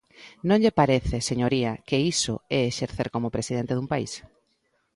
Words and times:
¿Non 0.47 0.61
lle 0.63 0.77
parece, 0.81 1.17
señoría, 1.29 1.71
que 1.87 1.97
iso 2.13 2.33
é 2.57 2.59
exercer 2.65 3.07
como 3.13 3.33
presidente 3.35 3.75
dun 3.75 3.87
país? 3.93 4.13